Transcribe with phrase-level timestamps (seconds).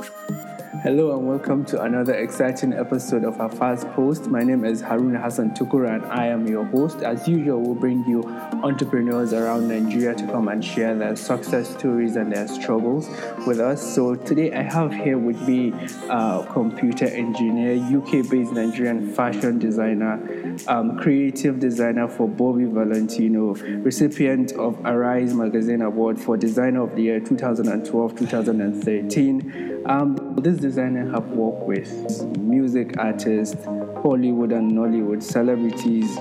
[0.00, 0.37] you
[0.82, 4.28] Hello and welcome to another exciting episode of our Fast Post.
[4.28, 7.02] My name is Harun Hassan Tukura and I am your host.
[7.02, 8.22] As usual, we'll bring you
[8.62, 13.08] entrepreneurs around Nigeria to come and share their success stories and their struggles
[13.44, 13.82] with us.
[13.82, 15.72] So today I have here with me
[16.08, 20.22] a computer engineer, UK-based Nigerian fashion designer,
[20.68, 27.02] um, creative designer for Bobby Valentino, recipient of Arise Magazine Award for Designer of the
[27.02, 29.78] Year 2012-2013.
[29.88, 33.64] Um, this designer have worked with music artists,
[34.00, 36.16] Hollywood and Nollywood celebrities.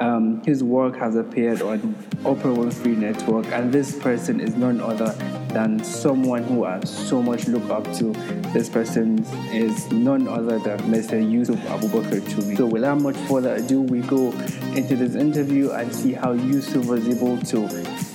[0.00, 1.80] Um, his work has appeared on
[2.22, 5.12] Oprah Winfrey Network, and this person is none other
[5.52, 8.12] than someone who I so much look up to.
[8.52, 11.18] This person is none other than Mr.
[11.18, 12.56] Yusuf Abubakar Tumi.
[12.56, 14.30] So, without much further ado, we go
[14.76, 17.68] into this interview and see how Yusuf was able to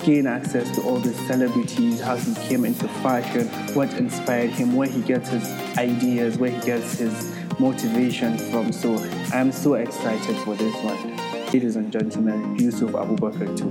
[0.04, 4.88] gain access to all these celebrities, how he came into fashion, what inspired him, where
[4.88, 8.72] he gets his ideas, where he gets his motivation from.
[8.72, 8.96] So
[9.32, 11.13] I'm so excited for this one.
[11.54, 13.70] Ladies and gentlemen, Yusuf Abubakar too.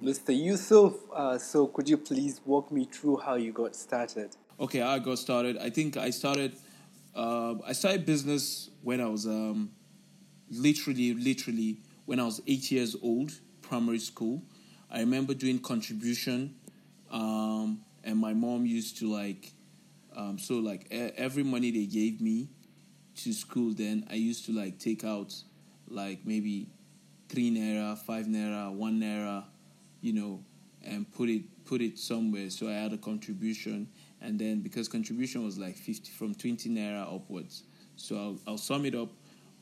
[0.00, 0.28] Mr.
[0.28, 4.36] Yusuf, uh, so could you please walk me through how you got started?
[4.60, 5.58] Okay, I got started.
[5.58, 6.56] I think I started.
[7.16, 9.72] Uh, I started business when I was um,
[10.48, 14.44] literally, literally when I was eight years old primary school.
[14.88, 16.54] I remember doing contribution,
[17.10, 19.50] um, and my mom used to like,
[20.14, 22.50] um, so like every money they gave me
[23.16, 25.34] to school, then I used to like take out
[25.88, 26.68] like maybe
[27.28, 29.44] three naira, five naira, one naira,
[30.00, 30.40] you know,
[30.84, 32.50] and put it put it somewhere.
[32.50, 33.88] So I had a contribution,
[34.20, 37.64] and then because contribution was like fifty from twenty naira upwards,
[37.96, 39.10] so I'll, I'll sum it up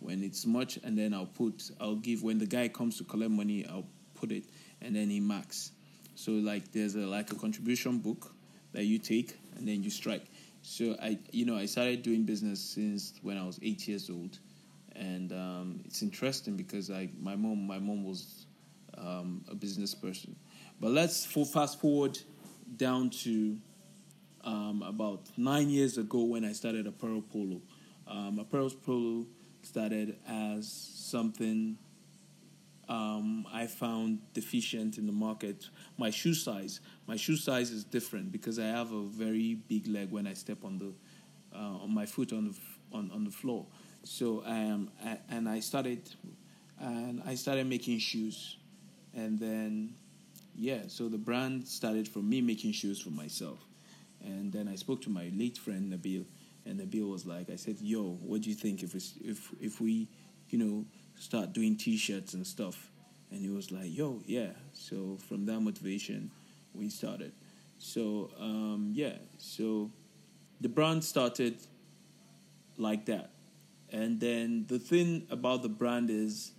[0.01, 3.31] when it's much, and then I'll put I'll give when the guy comes to collect
[3.31, 4.45] money, I'll put it,
[4.83, 5.73] and then he marks.
[6.15, 8.33] So like there's a like a contribution book
[8.73, 10.27] that you take, and then you strike.
[10.63, 14.39] So I you know I started doing business since when I was eight years old,
[14.97, 18.47] and um, it's interesting because I my mom my mom was
[18.97, 20.37] um, a business person.
[20.81, 22.19] But let's fast forward
[22.77, 23.57] down to
[24.43, 27.61] um, about nine years ago when I started Apparel Polo.
[28.07, 29.27] Um, Apparel Polo
[29.63, 31.79] started as something
[32.89, 35.71] um, I found deficient in the market.
[35.97, 40.11] My shoe size, my shoe size is different because I have a very big leg
[40.11, 40.93] when I step on the
[41.57, 42.55] uh, on my foot on the
[42.97, 43.67] on, on the floor.
[44.05, 44.91] So um,
[45.29, 46.09] and I started
[46.81, 48.57] and I started making shoes,
[49.15, 49.95] and then
[50.55, 53.59] yeah, so the brand started from me making shoes for myself,
[54.23, 56.25] and then I spoke to my late friend Nabil
[56.67, 59.01] and bill was like, I said, "Yo, what do you think if we,
[59.31, 60.09] if if we,
[60.49, 60.85] you know,
[61.17, 62.91] start doing T-shirts and stuff?"
[63.31, 66.31] And he was like, "Yo, yeah." So from that motivation,
[66.75, 67.33] we started.
[67.79, 69.91] So um, yeah, so
[70.61, 71.59] the brand started
[72.79, 73.31] like that,
[73.95, 76.51] and then the thing about the brand is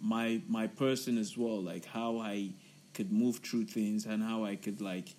[0.00, 2.50] my my person as well, like how I
[2.94, 5.14] could move through things and how I could like.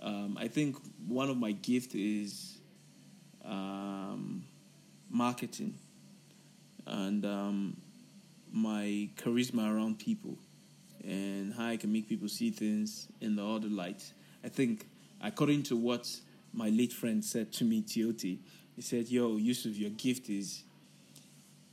[0.00, 0.76] Um, I think
[1.06, 2.58] one of my gift is
[3.44, 4.46] um,
[5.10, 5.74] marketing
[6.86, 7.76] and um,
[8.50, 10.38] my charisma around people
[11.02, 14.10] and how I can make people see things in the other light.
[14.42, 14.86] I think,
[15.22, 16.10] according to what
[16.54, 18.38] my late friend said to me, Tioti,
[18.74, 20.64] he said, "Yo, Yusuf, your gift is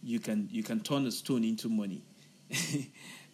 [0.04, 2.04] you can you can turn a stone into money."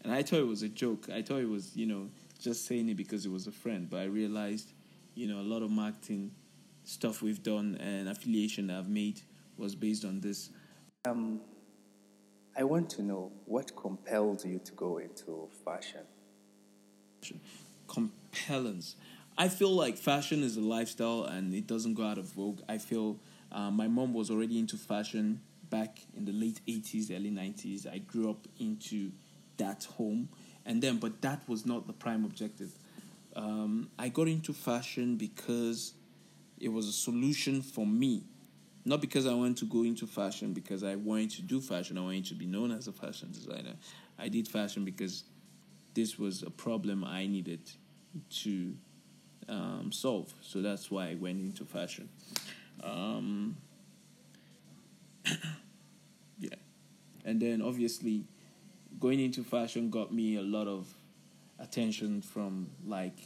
[0.03, 1.09] and I thought it was a joke.
[1.13, 3.99] I thought it was you know just saying it because it was a friend, but
[3.99, 4.73] I realized
[5.15, 6.31] you know a lot of marketing
[6.83, 9.21] stuff we've done and affiliation I've made
[9.57, 10.49] was based on this.
[11.05, 11.41] Um,
[12.57, 16.01] I want to know what compelled you to go into fashion.
[17.87, 18.95] Compellence.
[19.37, 22.61] I feel like fashion is a lifestyle and it doesn't go out of vogue.
[22.67, 23.19] I feel
[23.51, 27.91] uh, my mom was already into fashion back in the late 80s, early 90s.
[27.91, 29.11] I grew up into
[29.57, 30.29] that home.
[30.65, 32.71] And then, but that was not the prime objective.
[33.35, 35.93] Um, I got into fashion because
[36.59, 38.23] it was a solution for me.
[38.85, 42.01] Not because I wanted to go into fashion, because I wanted to do fashion, I
[42.01, 43.73] wanted to be known as a fashion designer.
[44.17, 45.23] I did fashion because
[45.93, 47.69] this was a problem I needed
[48.43, 48.75] to
[49.49, 50.33] um, solve.
[50.41, 52.09] So that's why I went into fashion.
[52.83, 53.57] Um,
[56.39, 56.55] yeah.
[57.25, 58.25] And then obviously,
[58.99, 60.87] going into fashion got me a lot of
[61.59, 63.17] attention from like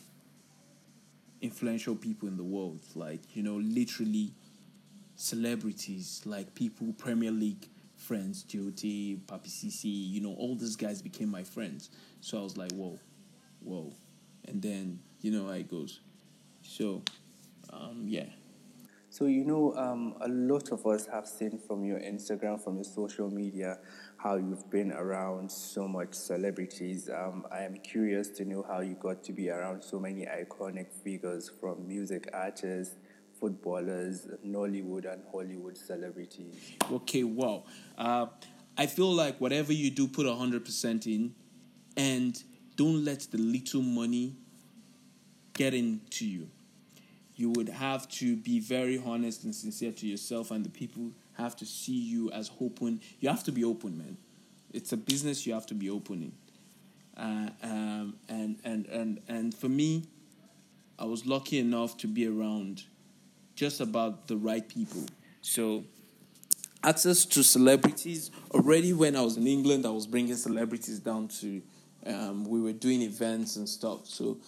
[1.42, 4.32] influential people in the world, like you know, literally
[5.16, 11.30] celebrities, like people Premier League friends, Joti, Papi CC, you know, all these guys became
[11.30, 11.90] my friends.
[12.20, 13.00] So I was like, whoa,
[13.62, 13.94] whoa,
[14.48, 16.00] and then you know how it goes.
[16.64, 17.04] So,
[17.72, 18.26] um, yeah.
[19.12, 22.86] So, you know, um, a lot of us have seen from your Instagram, from your
[22.86, 23.78] social media,
[24.16, 27.10] how you've been around so much celebrities.
[27.10, 30.94] Um, I am curious to know how you got to be around so many iconic
[31.04, 32.96] figures from music artists,
[33.38, 36.56] footballers, Nollywood and Hollywood celebrities.
[36.90, 37.66] Okay, wow.
[37.98, 38.28] Uh,
[38.78, 41.36] I feel like whatever you do, put 100% in
[41.98, 42.42] and
[42.78, 44.38] don't let the little money
[45.54, 46.48] get into you
[47.36, 51.56] you would have to be very honest and sincere to yourself, and the people have
[51.58, 53.02] to see you as open.
[53.20, 54.18] You have to be open, man.
[54.74, 56.34] It's a business you have to be opening.
[57.18, 60.06] Uh, um, and and and and for me,
[60.98, 62.84] I was lucky enough to be around
[63.56, 65.06] just about the right people.
[65.42, 65.84] So
[66.84, 71.62] access to celebrities already when I was in England, I was bringing celebrities down to.
[72.04, 74.08] Um, we were doing events and stuff.
[74.08, 74.40] So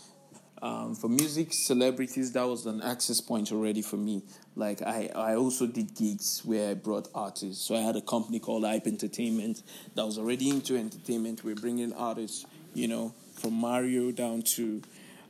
[0.63, 4.23] um, for music celebrities, that was an access point already for me.
[4.55, 7.65] Like I, I also did gigs where I brought artists.
[7.65, 9.61] So I had a company called Hype Entertainment
[9.95, 11.43] that was already into entertainment.
[11.43, 14.81] We're bringing artists, you know, from Mario down to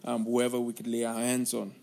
[0.06, 1.74] um, whoever we could lay our hands on,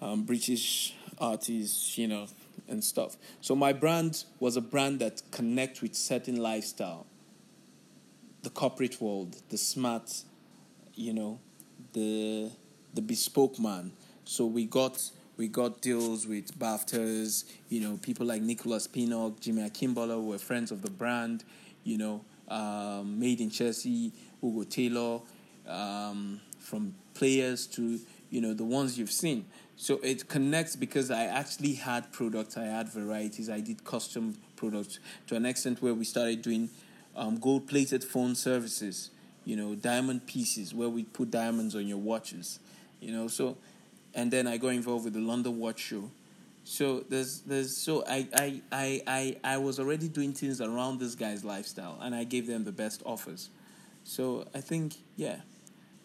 [0.00, 2.28] um, British artists, you know,
[2.68, 3.16] and stuff.
[3.40, 7.06] So my brand was a brand that connect with certain lifestyle,
[8.44, 10.22] the corporate world, the smart,
[10.94, 11.40] you know,
[11.94, 12.52] the
[12.94, 13.92] the bespoke man.
[14.24, 19.62] So we got we got deals with BAFTAs, you know, people like Nicholas Pinnock, Jimmy
[19.62, 21.44] Akingbola were friends of the brand,
[21.82, 25.20] you know, um, Made in Chelsea, Hugo Taylor,
[25.66, 27.98] um, from players to,
[28.28, 29.46] you know, the ones you've seen.
[29.76, 34.98] So it connects because I actually had products, I had varieties, I did custom products
[35.28, 36.68] to an extent where we started doing
[37.16, 39.08] um, gold plated phone services,
[39.46, 42.58] you know, diamond pieces where we put diamonds on your watches
[43.00, 43.28] you know.
[43.28, 43.56] So,
[44.14, 46.10] and then I got involved with the London Watch Show.
[46.64, 51.14] So there's there's so I I I I, I was already doing things around this
[51.14, 53.50] guy's lifestyle, and I gave them the best offers.
[54.04, 55.40] So I think yeah,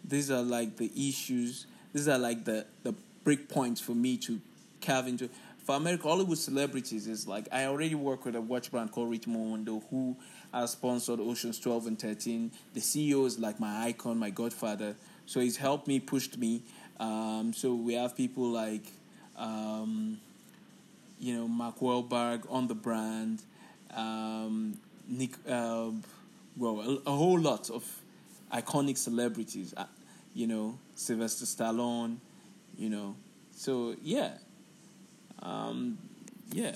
[0.04, 1.68] these are like the issues.
[1.94, 4.40] These are like the the break points for me to
[4.82, 5.30] carve into.
[5.66, 9.52] For American Hollywood celebrities, is like I already work with a watch brand called Richmond
[9.52, 10.16] Window who
[10.54, 12.52] has sponsored Oceans 12 and 13.
[12.76, 14.96] The CEO is like my icon, my godfather.
[15.26, 16.62] So he's helped me, pushed me,
[17.00, 18.86] um, so we have people like,
[19.38, 20.20] um,
[21.20, 23.42] you know, Mark Wahlberg on the brand,
[23.96, 24.78] um,
[25.08, 25.92] Nick, uh,
[26.58, 27.84] well, a, a, whole lot of
[28.52, 29.74] iconic celebrities.
[29.76, 29.86] Uh,
[30.34, 32.18] you know, Sylvester Stallone.
[32.78, 33.16] You know,
[33.56, 34.34] so yeah,
[35.42, 35.98] um,
[36.52, 36.76] yeah.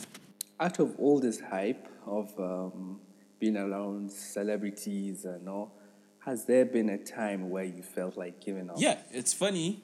[0.59, 2.99] Out of all this hype of um,
[3.39, 5.71] being around celebrities and all,
[6.19, 8.75] has there been a time where you felt like giving up?
[8.77, 9.81] Yeah, it's funny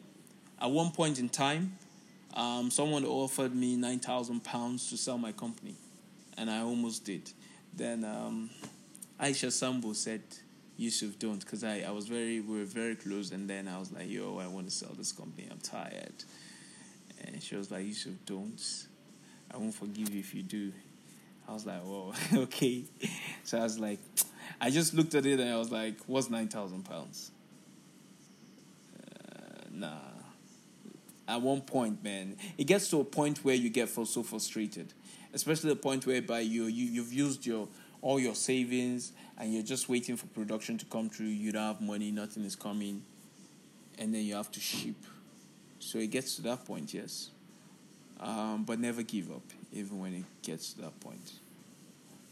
[0.61, 1.77] at one point in time,
[2.33, 5.75] um, someone offered me nine thousand pounds to sell my company,
[6.37, 7.31] and I almost did.
[7.73, 8.49] Then um,
[9.19, 10.21] Aisha Sambo said,
[10.77, 13.91] "Yusuf, don't," because I, I was very we were very close, and then I was
[13.91, 15.47] like, "Yo, I want to sell this company.
[15.49, 16.23] I'm tired."
[17.23, 18.85] And she was like, "Yusuf, don't.
[19.51, 20.71] I won't forgive you if you do."
[21.47, 22.83] I was like, "Whoa, okay."
[23.43, 23.99] So I was like,
[24.59, 27.31] I just looked at it and I was like, "What's nine thousand pounds?"
[28.99, 30.14] Uh, nah
[31.27, 34.93] at one point, man, it gets to a point where you get so frustrated,
[35.33, 37.67] especially the point whereby you, you you've used your
[38.01, 41.25] all your savings and you're just waiting for production to come through.
[41.25, 43.01] You don't have money, nothing is coming,
[43.97, 44.95] and then you have to ship.
[45.79, 47.31] So it gets to that point, yes.
[48.19, 51.31] Um, but never give up, even when it gets to that point.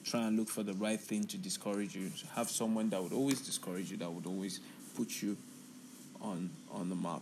[0.06, 2.12] Try and look for the right thing to discourage you.
[2.36, 4.60] Have someone that would always discourage you, that would always
[4.96, 5.36] put you
[6.22, 7.22] on on the map.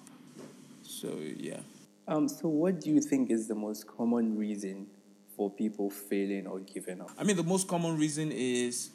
[0.91, 1.59] So yeah.
[2.07, 4.87] Um, so what do you think is the most common reason
[5.37, 7.11] for people failing or giving up?
[7.17, 8.89] I mean, the most common reason is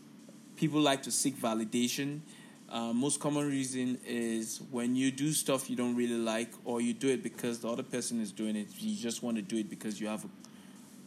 [0.57, 2.21] people like to seek validation.
[2.69, 6.93] Uh, most common reason is when you do stuff you don't really like, or you
[6.93, 8.67] do it because the other person is doing it.
[8.79, 10.27] You just want to do it because you have,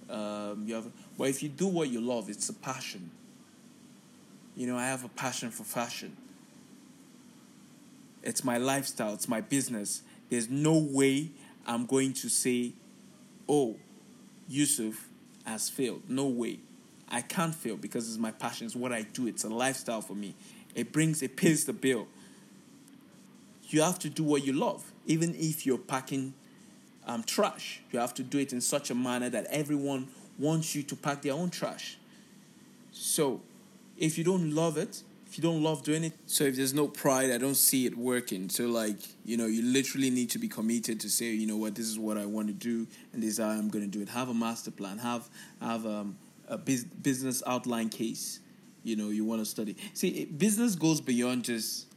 [0.10, 0.88] a, um, you have.
[1.18, 3.12] But if you do what you love, it's a passion.
[4.56, 6.18] You know, I have a passion for fashion.
[8.24, 9.14] It's my lifestyle.
[9.14, 10.02] It's my business.
[10.30, 11.32] There's no way
[11.66, 12.74] I'm going to say,
[13.48, 13.76] oh,
[14.48, 15.08] Yusuf
[15.46, 16.04] has failed.
[16.08, 16.60] No way.
[17.10, 18.66] I can't fail because it's my passion.
[18.66, 19.28] It's what I do.
[19.28, 20.36] It's a lifestyle for me.
[20.76, 22.08] It brings, it pays the bill.
[23.64, 26.34] You have to do what you love, even if you're packing
[27.06, 27.82] um, trash.
[27.92, 30.08] You have to do it in such a manner that everyone
[30.38, 31.98] wants you to pack their own trash.
[32.92, 33.42] So,
[33.98, 36.88] if you don't love it, if you don't love doing it, so if there's no
[36.88, 38.50] pride, I don't see it working.
[38.50, 41.76] So like, you know, you literally need to be committed to say, you know what,
[41.76, 44.02] this is what I want to do, and this is how I'm going to do
[44.02, 44.10] it.
[44.10, 44.98] Have a master plan.
[44.98, 45.30] Have
[45.62, 46.18] have um,
[46.48, 48.40] a business outline case.
[48.84, 49.78] You know, you want to study.
[49.94, 51.94] See, business goes beyond just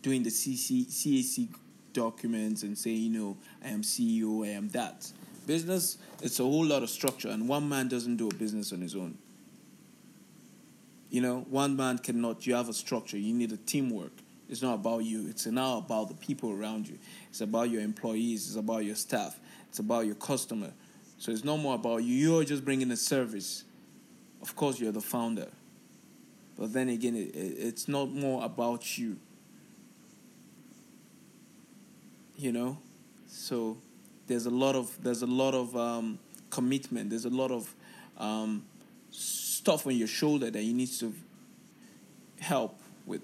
[0.00, 1.48] doing the CC, CAC
[1.92, 5.12] documents and saying, you know, I am CEO, I am that.
[5.46, 8.80] Business, it's a whole lot of structure, and one man doesn't do a business on
[8.80, 9.18] his own.
[11.10, 12.46] You know, one man cannot.
[12.46, 13.18] You have a structure.
[13.18, 14.12] You need a teamwork.
[14.48, 15.28] It's not about you.
[15.28, 16.98] It's now about the people around you.
[17.28, 18.46] It's about your employees.
[18.46, 19.38] It's about your staff.
[19.68, 20.72] It's about your customer.
[21.18, 22.14] So it's no more about you.
[22.14, 23.64] You're just bringing a service.
[24.42, 25.48] Of course, you're the founder.
[26.58, 29.16] But then again, it, it's not more about you.
[32.36, 32.78] You know,
[33.28, 33.76] so
[34.26, 37.10] there's a lot of there's a lot of um, commitment.
[37.10, 37.74] There's a lot of
[38.18, 38.64] um,
[39.60, 41.12] stuff on your shoulder that you need to
[42.40, 43.20] help with.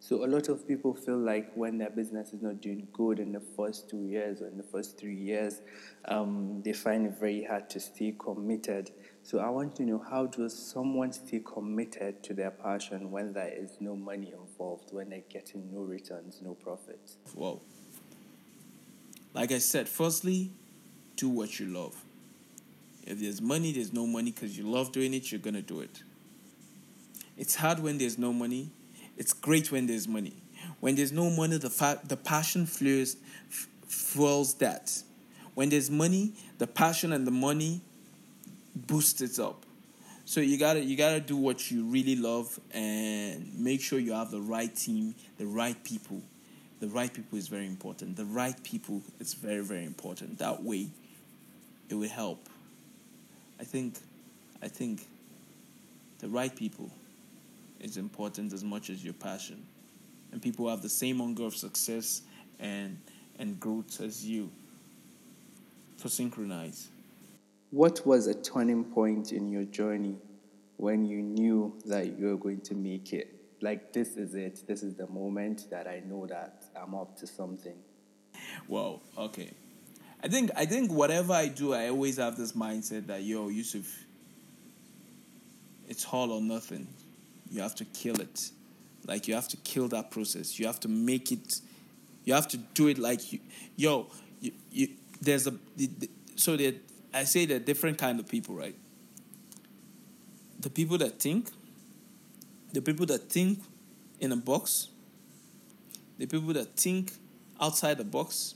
[0.00, 3.32] So a lot of people feel like when their business is not doing good in
[3.32, 5.60] the first two years or in the first three years,
[6.06, 8.90] um, they find it very hard to stay committed.
[9.22, 13.52] So I want to know how does someone stay committed to their passion when there
[13.52, 17.00] is no money involved, when they're getting no returns, no profit?
[17.34, 17.60] Well,
[19.34, 20.52] like I said, firstly,
[21.16, 22.05] do what you love.
[23.06, 25.80] If there's money, there's no money because you love doing it, you're going to do
[25.80, 26.02] it.
[27.36, 28.70] It's hard when there's no money.
[29.16, 30.34] It's great when there's money.
[30.80, 33.16] When there's no money, the, fa- the passion fuels,
[33.48, 35.02] f- fuels that.
[35.54, 37.80] When there's money, the passion and the money
[38.74, 39.64] boosts it up.
[40.24, 44.32] So you gotta you gotta do what you really love and make sure you have
[44.32, 46.20] the right team, the right people.
[46.80, 48.16] The right people is very important.
[48.16, 50.38] The right people is very very important.
[50.38, 50.88] That way,
[51.88, 52.48] it will help.
[53.58, 53.98] I think,
[54.62, 55.06] I think
[56.18, 56.90] the right people
[57.80, 59.64] is important as much as your passion.
[60.32, 62.22] And people have the same hunger of success
[62.58, 62.98] and,
[63.38, 64.50] and growth as you.
[66.02, 66.88] To synchronize.
[67.70, 70.16] What was a turning point in your journey
[70.76, 73.32] when you knew that you were going to make it?
[73.62, 74.62] Like, this is it.
[74.66, 77.76] This is the moment that I know that I'm up to something.
[78.68, 79.50] Well, okay.
[80.22, 83.86] I think I think whatever I do, I always have this mindset that yo, Yusuf,
[85.88, 86.86] it's all or nothing.
[87.50, 88.50] You have to kill it.
[89.06, 90.58] Like you have to kill that process.
[90.58, 91.60] You have to make it.
[92.24, 93.38] You have to do it like you,
[93.76, 94.08] yo.
[94.40, 94.88] You, you,
[95.20, 95.54] there's a
[96.34, 96.74] so that
[97.14, 98.74] I say they're different kind of people, right?
[100.60, 101.50] The people that think,
[102.72, 103.60] the people that think
[104.20, 104.88] in a box,
[106.18, 107.12] the people that think
[107.60, 108.54] outside the box,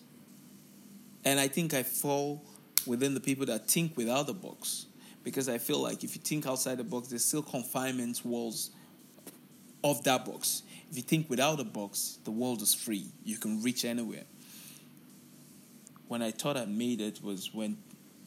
[1.24, 2.42] and I think I fall
[2.86, 4.86] within the people that think without the box.
[5.22, 8.70] Because I feel like if you think outside the box, there's still confinement walls
[9.84, 10.62] of that box.
[10.90, 13.06] If you think without a box, the world is free.
[13.24, 14.24] You can reach anywhere.
[16.08, 17.76] When I thought I made it was when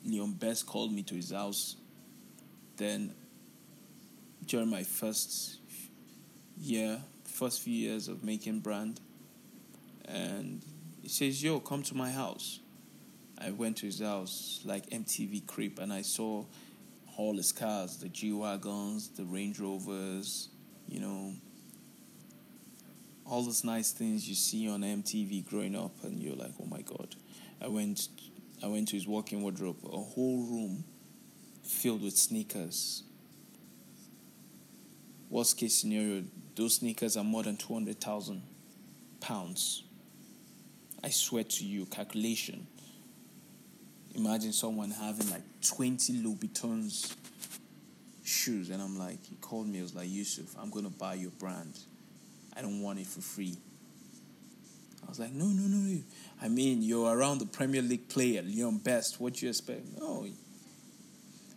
[0.05, 1.75] Leon Best called me to his house.
[2.77, 3.13] Then
[4.45, 5.59] during my first
[6.59, 8.99] year, first few years of making brand,
[10.05, 10.61] and
[11.01, 12.59] he says, Yo, come to my house.
[13.45, 16.45] I went to his house like MTV creep and I saw
[17.17, 20.49] all his cars, the G Wagons, the Range Rovers,
[20.87, 21.33] you know,
[23.25, 26.81] all those nice things you see on MTV growing up and you're like, oh my
[26.81, 27.15] god.
[27.61, 28.07] I went
[28.63, 30.85] I went to his walk-in wardrobe, a whole room
[31.63, 33.03] filled with sneakers.
[35.29, 36.23] Worst case scenario,
[36.55, 38.41] those sneakers are more than two hundred thousand
[39.19, 39.83] pounds.
[41.03, 42.67] I swear to you, calculation
[44.15, 47.15] imagine someone having like 20 Louboutins
[48.23, 48.69] shoes.
[48.69, 51.31] And I'm like, he called me, he was like, Yusuf, I'm going to buy your
[51.31, 51.79] brand.
[52.55, 53.57] I don't want it for free.
[55.05, 56.01] I was like, no, no, no, no.
[56.41, 59.19] I mean, you're around the Premier League player, Leon Best.
[59.19, 59.99] What you expect?
[59.99, 60.25] No.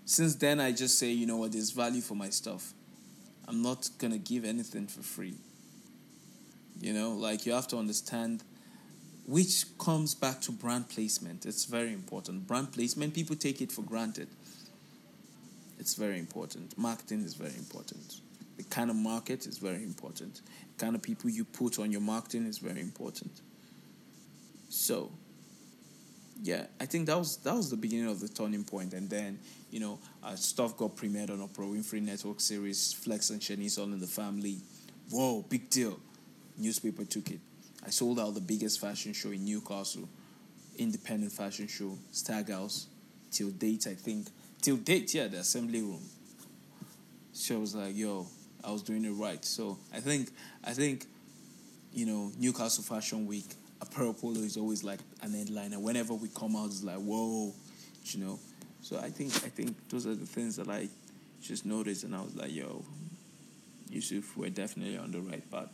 [0.04, 2.72] Since then, I just say, you know what, there's value for my stuff.
[3.48, 5.36] I'm not going to give anything for free.
[6.80, 8.42] You know, like you have to understand
[9.26, 11.46] which comes back to brand placement.
[11.46, 12.46] It's very important.
[12.46, 14.28] Brand placement, people take it for granted.
[15.78, 16.78] It's very important.
[16.78, 18.20] Marketing is very important.
[18.56, 20.40] The kind of market is very important.
[20.76, 23.40] The kind of people you put on your marketing is very important.
[24.68, 25.10] So,
[26.42, 29.38] yeah, I think that was that was the beginning of the turning point, and then
[29.70, 33.84] you know, uh, stuff got premiered on Oprah Winfrey Network series, Flex and Shanice All
[33.84, 34.58] in the Family.
[35.10, 35.98] Whoa, big deal.
[36.56, 37.40] Newspaper took it.
[37.86, 40.08] I sold out the biggest fashion show in Newcastle,
[40.76, 42.88] independent fashion show, Stag House,
[43.30, 44.26] till date, I think.
[44.60, 46.02] Till date, yeah, the assembly room.
[47.32, 48.26] So I was like, yo,
[48.64, 49.44] I was doing it right.
[49.44, 50.30] So I think
[50.64, 51.06] I think
[51.92, 53.46] you know Newcastle Fashion Week
[53.80, 55.78] a apparel polo is always like an headliner.
[55.78, 57.52] Whenever we come out, it's like whoa,
[58.06, 58.38] you know.
[58.82, 60.88] So I think I think those are the things that I
[61.40, 62.82] just noticed, and I was like, yo,
[63.90, 65.68] Yusuf, we're definitely on the right path.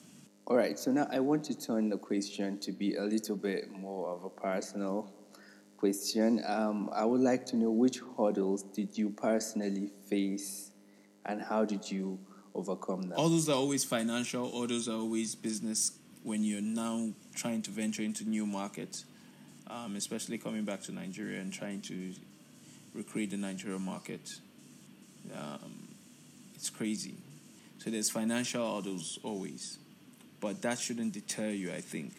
[0.47, 3.71] All right, so now I want to turn the question to be a little bit
[3.71, 5.13] more of a personal
[5.77, 6.43] question.
[6.47, 10.73] Um, I would like to know which hurdles did you personally face,
[11.27, 12.19] and how did you
[12.57, 13.15] overcome them?
[13.17, 14.49] All those are always financial.
[14.51, 15.93] All those are always business.
[16.25, 19.05] When you're now trying to venture into new markets,
[19.69, 22.13] um, especially coming back to Nigeria and trying to
[22.95, 24.29] recreate the Nigeria market,
[25.35, 25.89] um,
[26.55, 27.15] it's crazy.
[27.79, 29.79] So there's financial hurdles always,
[30.43, 31.73] but that shouldn't deter you.
[31.73, 32.13] I think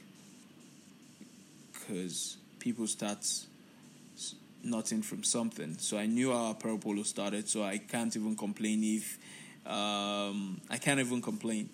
[1.73, 3.27] because people start
[4.63, 5.77] nothing from something.
[5.77, 9.19] So I knew how Apparel Polo started, so I can't even complain if
[9.67, 11.69] um, I can't even complain.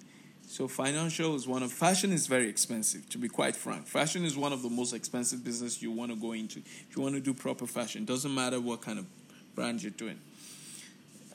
[0.48, 3.86] So financial is one of fashion is very expensive to be quite frank.
[3.86, 6.60] Fashion is one of the most expensive business you want to go into.
[6.60, 9.06] If you want to do proper fashion, doesn't matter what kind of
[9.54, 10.20] brand you're doing.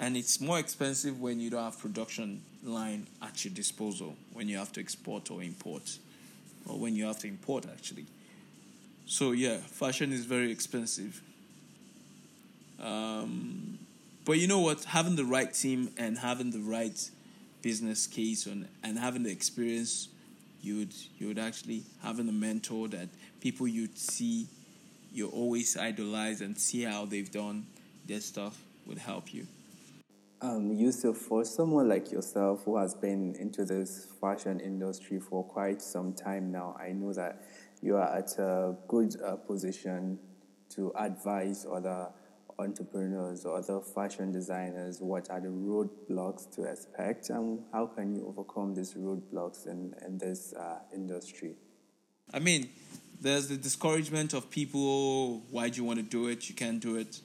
[0.05, 4.59] And it's more expensive when you don't have production line at your disposal, when you
[4.59, 5.97] have to export or import,
[6.69, 8.05] or when you have to import actually.
[9.07, 11.23] So yeah, fashion is very expensive.
[12.83, 13.79] Um,
[14.27, 14.85] but you know what?
[14.85, 17.11] Having the right team and having the right
[17.63, 20.09] business case and, and having the experience,
[20.61, 23.09] you would you would actually having a mentor that
[23.41, 24.49] people you'd see,
[25.15, 27.65] you always idolize and see how they've done
[28.07, 29.47] their stuff would help you.
[30.45, 35.81] Um, Yusuf, for someone like yourself who has been into this fashion industry for quite
[35.81, 37.41] some time now, I know that
[37.81, 40.19] you are at a good uh, position
[40.75, 42.09] to advise other
[42.59, 48.27] entrepreneurs or other fashion designers what are the roadblocks to expect and how can you
[48.29, 51.55] overcome these roadblocks in, in this uh, industry?
[52.35, 52.69] I mean,
[53.19, 56.51] there's the discouragement of people, why do you want to do it?
[56.51, 57.19] You can't do it.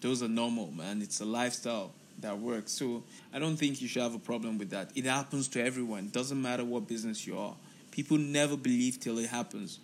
[0.00, 1.02] Those are normal, man.
[1.02, 2.72] It's a lifestyle that works.
[2.72, 3.02] So
[3.32, 4.90] I don't think you should have a problem with that.
[4.94, 6.08] It happens to everyone.
[6.08, 7.54] Doesn't matter what business you are.
[7.90, 9.78] People never believe till it happens.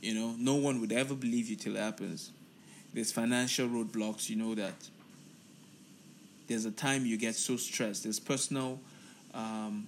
[0.00, 2.32] You know, no one would ever believe you till it happens
[2.92, 4.74] there's financial roadblocks, you know that.
[6.46, 8.02] There's a time you get so stressed.
[8.02, 8.80] There's personal
[9.32, 9.86] um,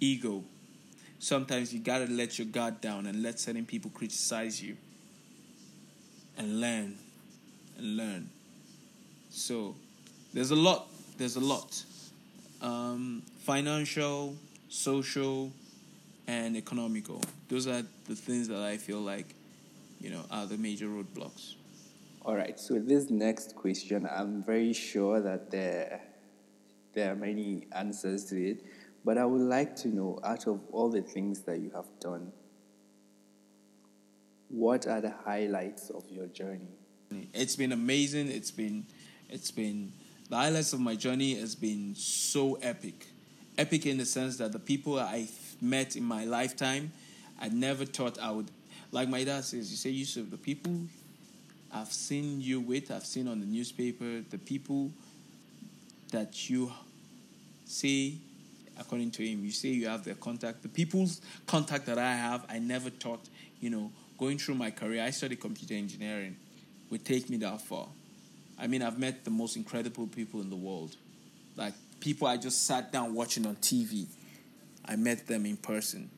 [0.00, 0.44] ego.
[1.18, 4.76] Sometimes you gotta let your guard down and let certain people criticize you
[6.36, 6.98] and learn
[7.78, 8.28] and learn.
[9.30, 9.74] So
[10.38, 10.86] there's a lot.
[11.16, 11.82] There's a lot.
[12.62, 14.36] Um, financial,
[14.68, 15.50] social,
[16.28, 17.20] and economical.
[17.48, 19.34] Those are the things that I feel like,
[20.00, 21.54] you know, are the major roadblocks.
[22.24, 26.02] All right, so this next question, I'm very sure that there,
[26.94, 28.64] there are many answers to it,
[29.04, 32.30] but I would like to know out of all the things that you have done,
[34.50, 36.78] what are the highlights of your journey?
[37.34, 38.30] It's been amazing.
[38.30, 38.86] It's been,
[39.28, 39.92] it's been,
[40.28, 43.06] the highlights of my journey has been so epic.
[43.56, 46.92] Epic in the sense that the people I've met in my lifetime,
[47.40, 48.50] I never thought I would,
[48.92, 50.80] like my dad says, you say, Yusuf, the people
[51.72, 54.90] I've seen you with, I've seen on the newspaper, the people
[56.10, 56.72] that you
[57.64, 58.14] say,
[58.78, 60.62] according to him, you say you have their contact.
[60.62, 63.28] The people's contact that I have, I never thought,
[63.60, 66.36] you know, going through my career, I studied computer engineering,
[66.90, 67.88] would take me that far.
[68.58, 70.96] I mean, I've met the most incredible people in the world.
[71.56, 74.06] Like people I just sat down watching on TV.
[74.84, 76.10] I met them in person.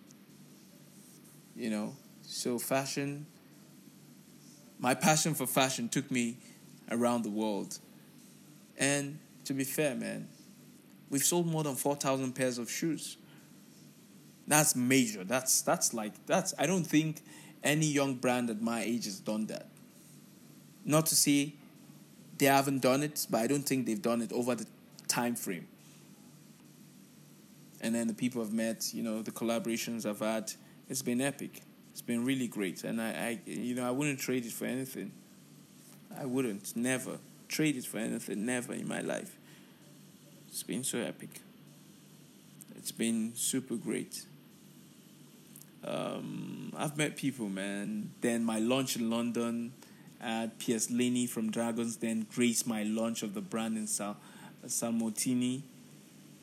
[1.55, 3.27] You know, so fashion
[4.81, 6.39] my passion for fashion took me
[6.91, 7.79] around the world.
[8.79, 10.27] And to be fair, man,
[11.11, 13.19] we've sold more than 4,000 pairs of shoes.
[14.49, 15.23] That's major.
[15.23, 17.21] That's that's like that's I don't think
[17.63, 19.69] any young brand at my age has done that.
[20.85, 21.55] Not to say
[22.41, 24.67] they haven't done it, but I don't think they've done it over the
[25.09, 25.69] time frame.
[27.83, 30.51] And then the people I've met, you know, the collaborations I've had,
[30.89, 31.63] it's been epic.
[31.93, 35.13] It's been really great, and I, I, you know, I wouldn't trade it for anything.
[36.19, 39.37] I wouldn't, never trade it for anything, never in my life.
[40.49, 41.41] It's been so epic.
[42.77, 44.25] It's been super great.
[45.85, 48.13] Um, I've met people, man.
[48.21, 49.73] Then my launch in London,
[50.21, 54.17] Had Piers Linney from Dragons, then Grace, my launch of the brand in Sal,
[54.67, 55.63] Salmotini.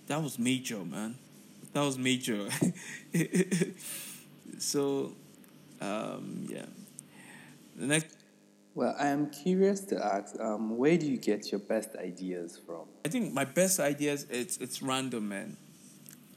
[0.08, 1.16] That was major, man.
[1.74, 2.48] That was major.
[4.58, 5.14] so
[5.82, 6.66] um, yeah.
[7.76, 8.16] The next.
[8.74, 12.84] Well, I am curious to ask, um, where do you get your best ideas from?
[13.06, 15.58] I think my best ideas it's it's random, man.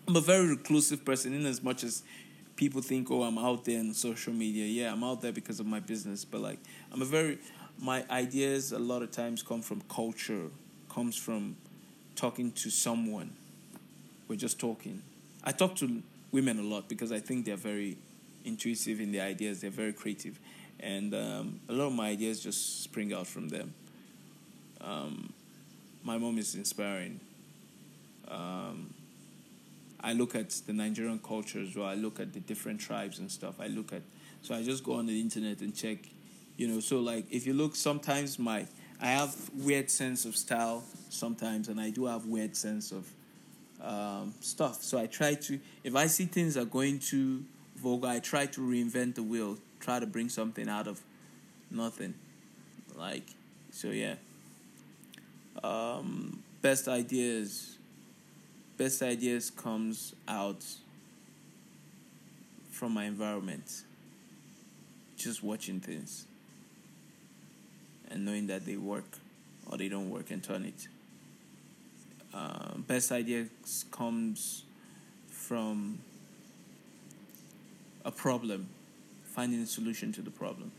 [0.09, 2.03] I'm a very reclusive person in as much as
[2.61, 4.67] people think, oh, I'm out there on social media.
[4.67, 6.59] Yeah, I'm out there because of my business, but like,
[6.93, 7.39] I'm a very,
[7.79, 10.49] my ideas a lot of times come from culture,
[10.91, 11.57] comes from
[12.17, 13.33] talking to someone.
[14.29, 15.01] We're just talking.
[15.43, 17.97] I talk to women a lot because I think they're very
[18.45, 20.39] intuitive in their ideas, they're very creative.
[20.81, 23.73] And um, a lot of my ideas just spring out from them.
[24.83, 25.33] Um,
[26.05, 27.21] my mom is inspiring.
[28.29, 28.93] Um,
[30.03, 31.87] I look at the Nigerian culture as well.
[31.87, 33.61] I look at the different tribes and stuff.
[33.61, 34.03] I look at
[34.43, 35.99] so I just go on the internet and check,
[36.57, 36.81] you know.
[36.81, 38.67] So like if you look, sometimes my
[39.01, 43.07] I have weird sense of style sometimes, and I do have weird sense of
[43.83, 44.83] um, stuff.
[44.83, 47.45] So I try to if I see things are going too
[47.77, 51.01] vulgar, I try to reinvent the wheel, try to bring something out of
[51.71, 52.15] nothing.
[52.97, 53.25] Like
[53.73, 54.15] so, yeah.
[55.63, 57.77] Um, best ideas
[58.81, 60.65] best ideas comes out
[62.71, 63.83] from my environment.
[65.19, 66.25] Just watching things
[68.11, 69.05] and knowing that they work
[69.67, 70.89] or they don't work and turn it.
[72.33, 74.65] Uh, best ideas comes
[75.29, 75.99] from
[78.07, 78.67] a problem
[79.25, 80.73] finding a solution to the problem.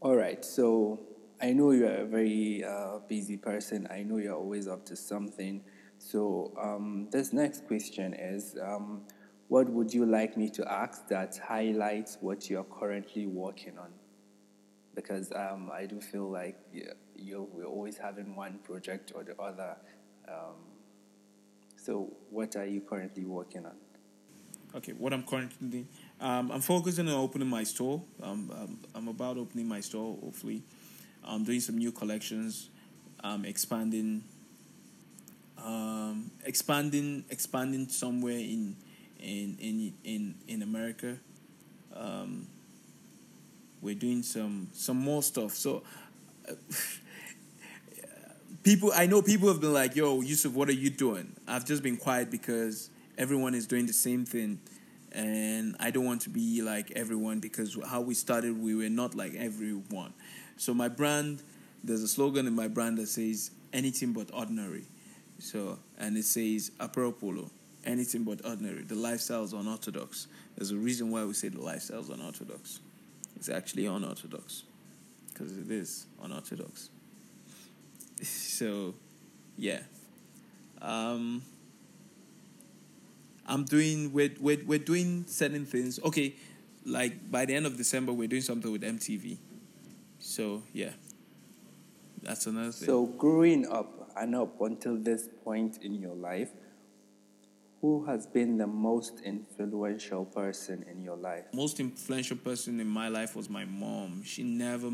[0.00, 0.98] All right so
[1.42, 3.86] i know you're a very uh, busy person.
[3.90, 5.60] I know you're always up to something
[6.04, 9.00] so um, this next question is, um,
[9.48, 13.88] what would you like me to ask that highlights what you're currently working on?
[14.94, 16.58] Because um, I do feel like
[17.16, 19.76] you we're always having one project or the other.
[20.28, 20.56] Um,
[21.76, 23.76] so what are you currently working on?
[24.76, 25.88] Okay, what I'm currently doing,
[26.20, 28.02] um, I'm focusing on opening my store.
[28.22, 30.64] Um, I'm, I'm about opening my store, hopefully.
[31.24, 32.68] I'm doing some new collections,
[33.22, 34.24] um, expanding
[35.64, 38.76] um, expanding expanding somewhere in
[39.18, 41.16] in in in in America.
[41.94, 42.46] Um,
[43.80, 45.52] we're doing some some more stuff.
[45.54, 45.82] So
[46.48, 46.54] uh,
[48.62, 51.82] people, I know people have been like, "Yo, Yusuf, what are you doing?" I've just
[51.82, 54.60] been quiet because everyone is doing the same thing,
[55.12, 59.14] and I don't want to be like everyone because how we started, we were not
[59.14, 60.12] like everyone.
[60.56, 61.42] So my brand,
[61.82, 64.84] there's a slogan in my brand that says anything but ordinary.
[65.44, 67.50] So, and it says Apparel Polo,
[67.84, 68.80] anything but ordinary.
[68.80, 70.26] The lifestyle is unorthodox.
[70.56, 72.80] There's a reason why we say the lifestyle is unorthodox.
[73.36, 74.62] It's actually unorthodox
[75.28, 76.88] because it is unorthodox.
[78.22, 78.94] so,
[79.58, 79.80] yeah.
[80.80, 81.42] Um,
[83.46, 86.00] I'm doing we're, we're we're doing certain things.
[86.02, 86.36] Okay,
[86.86, 89.36] like by the end of December, we're doing something with MTV.
[90.20, 90.92] So yeah,
[92.22, 92.86] that's another thing.
[92.86, 96.50] So growing up, and up until this point in your life,
[97.80, 101.44] who has been the most influential person in your life?
[101.52, 104.22] Most influential person in my life was my mom.
[104.24, 104.90] She never.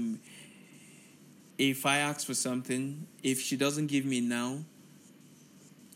[1.56, 4.64] If I ask for something, if she doesn't give me now,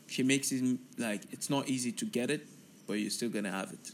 [0.06, 2.46] she makes it like it's not easy to get it,
[2.86, 3.90] but you're still gonna have it.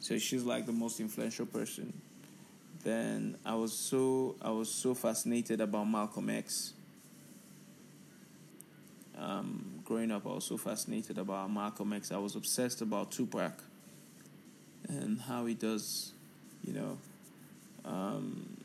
[0.00, 1.92] So she's like the most influential person.
[2.82, 6.72] Then I was so I was so fascinated about Malcolm X
[9.22, 12.10] um, growing up, I was so fascinated about Malcolm X.
[12.10, 13.52] I was obsessed about Tupac
[14.88, 16.12] and how he does,
[16.64, 16.98] you know.
[17.84, 18.56] Um,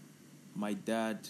[0.55, 1.27] my dad,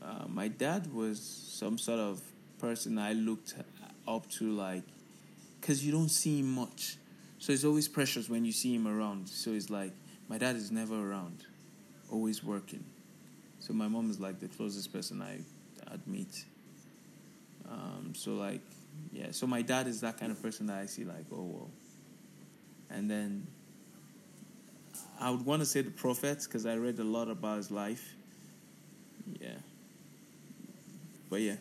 [0.00, 2.20] uh, my dad was some sort of
[2.58, 3.54] person I looked
[4.06, 4.84] up to, like,
[5.60, 6.96] because you don't see him much.
[7.38, 9.28] So it's always precious when you see him around.
[9.28, 9.92] So it's like,
[10.28, 11.44] my dad is never around,
[12.10, 12.84] always working.
[13.58, 15.40] So my mom is like the closest person I,
[15.92, 16.44] I'd meet.
[17.70, 18.60] Um, so like,
[19.12, 19.28] yeah.
[19.30, 21.70] So my dad is that kind of person that I see like, oh well.
[22.90, 23.46] And then
[25.20, 28.14] I would want to say the prophets because I read a lot about his life.
[29.40, 29.50] Yeah.
[31.28, 31.56] But yeah.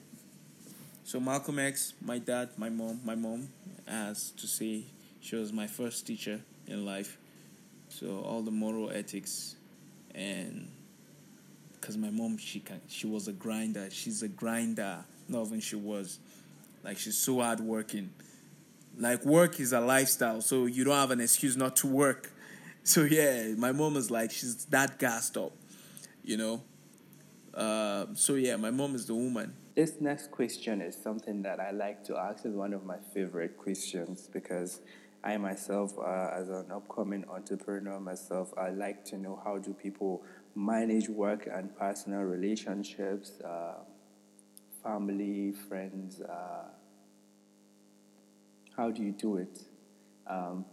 [1.04, 3.50] So Malcolm X, my dad, my mom, my mom,
[3.88, 4.84] as to say,
[5.22, 7.18] she was my first teacher in life.
[7.90, 9.56] So all the moral ethics,
[10.14, 10.70] and
[11.74, 13.90] because my mom, she can, she was a grinder.
[13.92, 15.04] She's a grinder
[15.36, 16.20] even she was.
[16.84, 18.12] Like she's so hardworking.
[18.98, 22.32] Like work is a lifestyle, so you don't have an excuse not to work.
[22.82, 25.52] So yeah, my mom is like she's that gassed up,
[26.24, 26.64] you know.
[27.54, 29.54] Uh, so yeah, my mom is the woman.
[29.76, 32.46] This next question is something that I like to ask.
[32.46, 34.82] Is one of my favorite questions because
[35.24, 40.24] I myself, uh, as an upcoming entrepreneur myself, I like to know how do people
[40.56, 43.40] manage work and personal relationships.
[43.42, 43.84] Uh,
[44.84, 46.68] family, friends, uh,
[48.76, 49.62] how do you do it?
[50.28, 50.66] Um,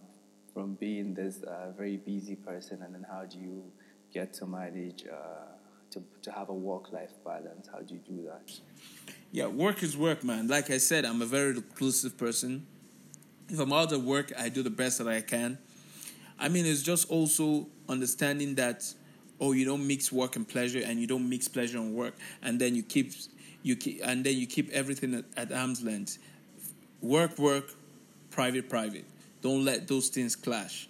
[0.53, 3.63] from being this uh, very busy person, and then how do you
[4.13, 5.47] get to manage uh,
[5.91, 7.69] to to have a work life balance?
[7.71, 8.53] How do you do that?
[9.33, 10.49] Yeah, work is work, man.
[10.49, 12.67] Like I said, I'm a very reclusive person.
[13.49, 15.59] If I'm out of work, I do the best that I can.
[16.39, 18.95] I mean, it's just also understanding that
[19.41, 22.59] oh, you don't mix work and pleasure, and you don't mix pleasure and work, and
[22.59, 23.13] then you keep
[23.67, 26.19] you keep and then you keep everything at, at arm's length.
[27.03, 27.73] Work, work,
[28.31, 29.05] private, private.
[29.43, 30.89] Don't let those things clash,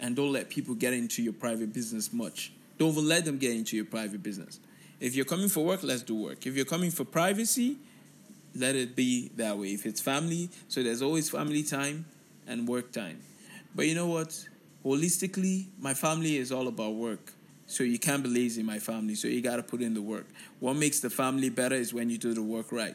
[0.00, 2.52] and don't let people get into your private business much.
[2.78, 4.60] Don't even let them get into your private business.
[4.98, 6.46] If you're coming for work, let's do work.
[6.46, 7.76] If you're coming for privacy,
[8.54, 9.68] let it be that way.
[9.68, 12.06] If it's family, so there's always family time
[12.46, 13.20] and work time.
[13.74, 14.48] But you know what?
[14.84, 17.32] Holistically, my family is all about work.
[17.66, 19.14] So you can't be lazy in my family.
[19.14, 20.26] So you got to put in the work.
[20.60, 22.94] What makes the family better is when you do the work right.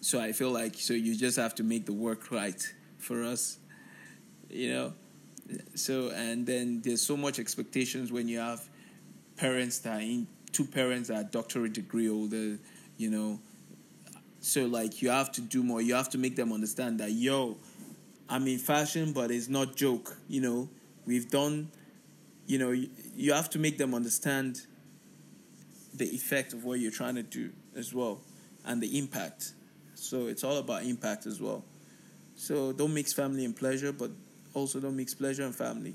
[0.00, 2.60] So I feel like so you just have to make the work right
[2.98, 3.58] for us,
[4.48, 4.92] you know.
[5.74, 8.66] So and then there's so much expectations when you have
[9.36, 12.58] parents that in two parents that are doctorate degree older,
[12.96, 13.40] you know.
[14.40, 15.82] So like you have to do more.
[15.82, 17.58] You have to make them understand that yo,
[18.28, 20.16] I'm in fashion, but it's not joke.
[20.28, 20.68] You know,
[21.06, 21.70] we've done.
[22.48, 24.62] You know, you, you have to make them understand
[25.94, 28.22] the effect of what you're trying to do as well,
[28.64, 29.52] and the impact.
[29.94, 31.62] So it's all about impact as well.
[32.36, 34.10] So don't mix family and pleasure, but
[34.54, 35.94] also don't mix pleasure and family.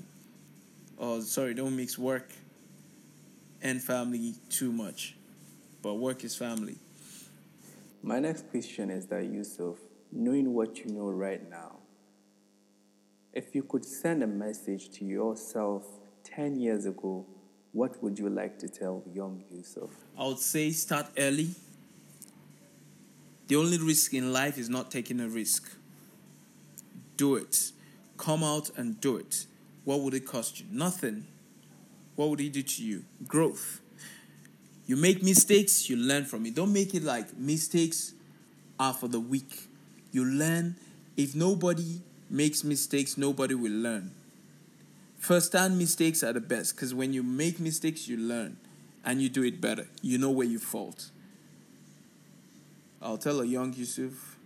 [0.96, 2.32] Or sorry, don't mix work
[3.60, 5.16] and family too much.
[5.82, 6.76] But work is family.
[8.00, 9.76] My next question is that Yusuf,
[10.12, 11.78] knowing what you know right now,
[13.32, 15.84] if you could send a message to yourself
[16.34, 17.24] 10 years ago,
[17.72, 19.90] what would you like to tell young Yusuf?
[20.18, 21.50] I would say start early.
[23.46, 25.76] The only risk in life is not taking a risk.
[27.16, 27.70] Do it.
[28.16, 29.46] Come out and do it.
[29.84, 30.66] What would it cost you?
[30.70, 31.26] Nothing.
[32.16, 33.04] What would it do to you?
[33.26, 33.80] Growth.
[34.86, 36.54] You make mistakes, you learn from it.
[36.54, 38.12] Don't make it like mistakes
[38.78, 39.68] are for the weak.
[40.12, 40.76] You learn.
[41.16, 44.10] If nobody makes mistakes, nobody will learn.
[45.24, 48.58] First time mistakes are the best because when you make mistakes, you learn
[49.06, 49.88] and you do it better.
[50.02, 51.08] You know where you fault.
[53.00, 54.36] I'll tell a young Yusuf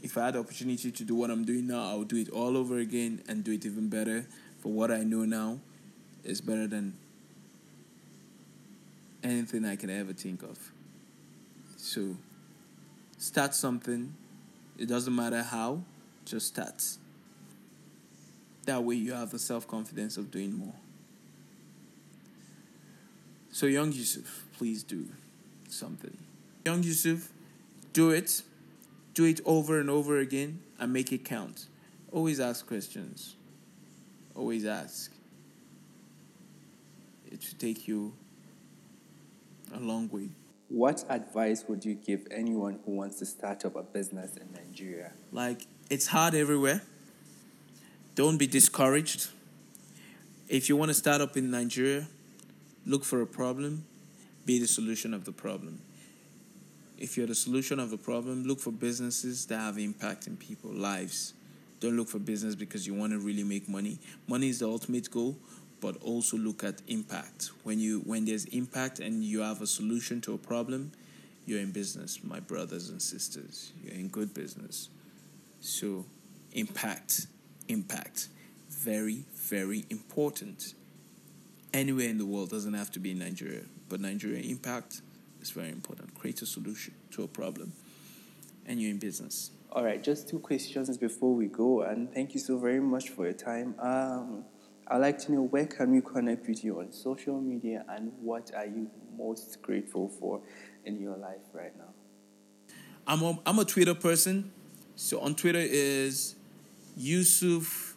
[0.00, 2.30] if I had the opportunity to do what I'm doing now, I would do it
[2.30, 4.24] all over again and do it even better.
[4.60, 5.58] For what I know now
[6.24, 6.94] is better than
[9.22, 10.72] anything I can ever think of.
[11.76, 12.16] So,
[13.18, 14.14] start something.
[14.78, 15.82] It doesn't matter how,
[16.24, 16.82] just start.
[18.66, 20.74] That way, you have the self confidence of doing more.
[23.50, 25.08] So, young Yusuf, please do
[25.68, 26.16] something.
[26.66, 27.32] Young Yusuf,
[27.92, 28.42] do it.
[29.14, 31.66] Do it over and over again and make it count.
[32.12, 33.36] Always ask questions.
[34.34, 35.10] Always ask.
[37.30, 38.12] It should take you
[39.74, 40.28] a long way.
[40.68, 45.12] What advice would you give anyone who wants to start up a business in Nigeria?
[45.32, 46.82] Like, it's hard everywhere.
[48.16, 49.28] Don't be discouraged.
[50.48, 52.06] If you want to start up in Nigeria,
[52.86, 53.84] look for a problem,
[54.46, 55.82] be the solution of the problem.
[56.96, 60.76] If you're the solution of the problem, look for businesses that have impact in people's
[60.76, 61.34] lives.
[61.78, 63.98] Don't look for business because you want to really make money.
[64.26, 65.36] Money is the ultimate goal,
[65.82, 67.50] but also look at impact.
[67.64, 70.92] When you when there's impact and you have a solution to a problem,
[71.44, 73.74] you're in business, my brothers and sisters.
[73.84, 74.88] You're in good business.
[75.60, 76.06] So,
[76.52, 77.26] impact,
[77.68, 78.28] impact,
[78.68, 80.74] very very important.
[81.72, 85.02] Anywhere in the world doesn't have to be in Nigeria, but Nigeria impact
[85.40, 86.14] is very important.
[86.14, 87.72] Create a solution to a problem,
[88.66, 89.50] and you're in business.
[89.72, 93.24] All right, just two questions before we go, and thank you so very much for
[93.24, 93.74] your time.
[93.78, 94.44] Um,
[94.88, 98.52] I'd like to know where can we connect with you on social media, and what
[98.54, 100.40] are you most grateful for
[100.84, 101.92] in your life right now?
[103.06, 104.50] I'm a, I'm a Twitter person,
[104.94, 106.35] so on Twitter is
[106.96, 107.94] Yusuf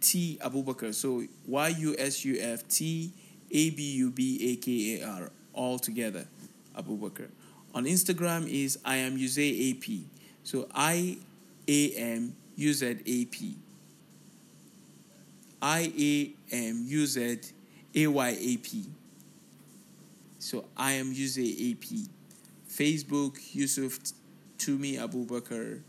[0.00, 0.94] T Abubakar.
[0.94, 3.12] So Y U S U F T
[3.50, 6.26] A B U B A K A R all together,
[6.76, 7.28] Abubakar.
[7.74, 10.00] On Instagram is I am Uze AP.
[10.42, 11.18] So I
[11.68, 13.54] A M U Z A P.
[15.60, 17.40] I A M U Z
[17.94, 18.84] A Y A P.
[20.38, 22.08] So I am Uze AP.
[22.70, 23.98] Facebook Yusuf
[24.58, 25.80] Tumi Abubakar.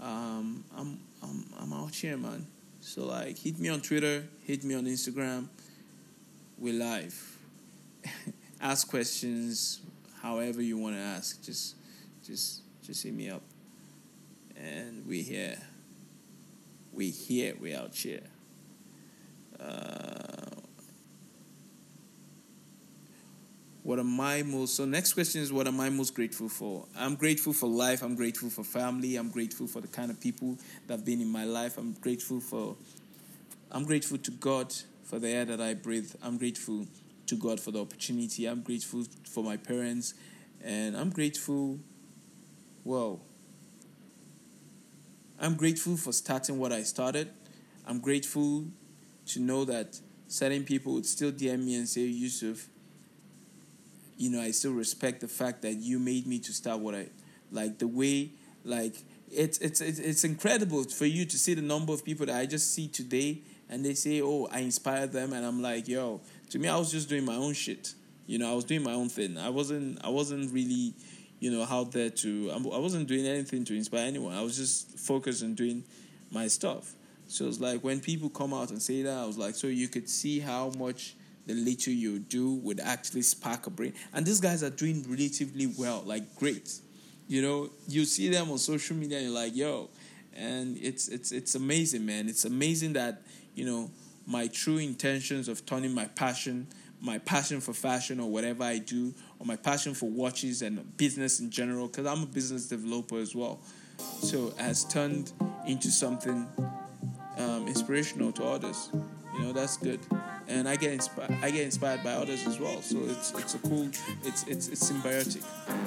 [0.00, 2.46] Um, I'm I'm I'm out here, man.
[2.80, 5.48] So like, hit me on Twitter, hit me on Instagram.
[6.58, 7.38] We're live.
[8.60, 9.80] ask questions,
[10.22, 11.42] however you want to ask.
[11.42, 11.76] Just
[12.24, 13.42] just just hit me up,
[14.56, 15.56] and we're here.
[16.92, 18.22] we here, we out here.
[19.58, 20.49] Uh,
[23.90, 26.86] what am I most so next question is what am I most grateful for?
[26.96, 30.56] I'm grateful for life, I'm grateful for family, I'm grateful for the kind of people
[30.86, 31.76] that have been in my life.
[31.76, 32.76] I'm grateful for
[33.72, 34.72] I'm grateful to God
[35.02, 36.12] for the air that I breathe.
[36.22, 36.86] I'm grateful
[37.26, 38.46] to God for the opportunity.
[38.46, 40.14] I'm grateful for my parents
[40.62, 41.80] and I'm grateful
[42.84, 43.20] well
[45.40, 47.32] I'm grateful for starting what I started.
[47.84, 48.66] I'm grateful
[49.26, 49.98] to know that
[50.28, 52.68] certain people would still DM me and say, Yusuf,
[54.20, 57.08] you know, I still respect the fact that you made me to start what I
[57.50, 58.30] like the way
[58.64, 58.94] like
[59.32, 62.44] it's it's it's, it's incredible for you to see the number of people that I
[62.44, 63.38] just see today
[63.70, 66.90] and they say, "Oh, I inspired them," and I'm like, "Yo," to me, I was
[66.90, 67.94] just doing my own shit.
[68.26, 69.38] You know, I was doing my own thing.
[69.38, 70.92] I wasn't I wasn't really,
[71.38, 72.50] you know, out there to.
[72.52, 74.34] I wasn't doing anything to inspire anyone.
[74.34, 75.84] I was just focused on doing
[76.30, 76.94] my stuff.
[77.26, 79.88] So it's like when people come out and say that, I was like, so you
[79.88, 81.14] could see how much
[81.50, 83.92] the little you do would actually spark a brain.
[84.12, 86.80] And these guys are doing relatively well, like great.
[87.26, 89.88] You know, you see them on social media and you're like, yo,
[90.34, 92.28] and it's it's it's amazing, man.
[92.28, 93.22] It's amazing that,
[93.54, 93.90] you know,
[94.26, 96.68] my true intentions of turning my passion,
[97.00, 101.40] my passion for fashion or whatever I do, or my passion for watches and business
[101.40, 103.60] in general, because I'm a business developer as well.
[104.22, 105.32] So has turned
[105.66, 106.46] into something
[107.38, 108.90] um, inspirational to others.
[109.34, 110.00] You know, that's good.
[110.48, 111.36] And I get inspired.
[111.42, 112.82] I get inspired by others as well.
[112.82, 113.88] So it's it's a cool.
[114.24, 115.44] It's it's it's symbiotic.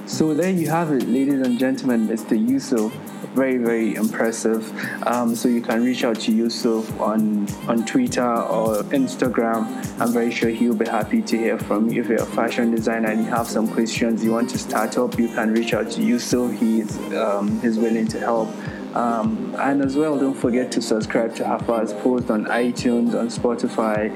[0.07, 2.07] So there you have it, ladies and gentlemen.
[2.07, 2.37] Mr.
[2.37, 2.93] Yusuf,
[3.35, 4.63] very very impressive.
[5.05, 9.65] Um, so you can reach out to Yusuf on on Twitter or Instagram.
[9.99, 12.01] I'm very sure he'll be happy to hear from you.
[12.01, 15.17] If you're a fashion designer and you have some questions you want to start up,
[15.19, 16.51] you can reach out to Yusuf.
[16.59, 18.49] He's um, he's willing to help.
[18.95, 24.11] Um, and as well, don't forget to subscribe to Hafa's post on iTunes, on Spotify,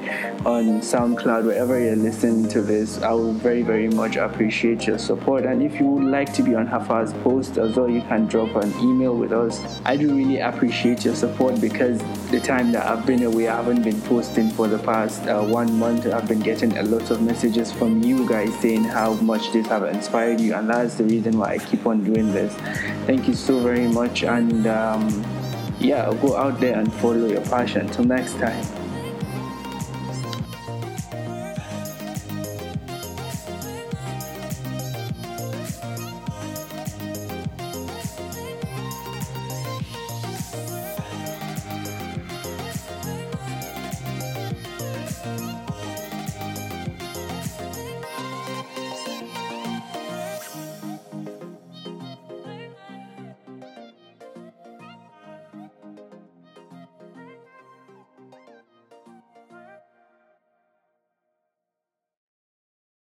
[0.46, 3.02] on SoundCloud, wherever you're listening to this.
[3.02, 5.44] I would very, very much appreciate your support.
[5.44, 8.54] And if you would like to be on Hafa's post as well, you can drop
[8.56, 9.80] an email with us.
[9.84, 13.82] I do really appreciate your support because the time that I've been away, I haven't
[13.82, 16.06] been posting for the past uh, one month.
[16.06, 19.82] I've been getting a lot of messages from you guys saying how much this have
[19.84, 22.54] inspired you, and that's the reason why I keep on doing this.
[23.06, 24.22] Thank you so very much.
[24.22, 25.24] And um,
[25.80, 27.88] yeah, go out there and follow your passion.
[27.88, 28.77] Till next time.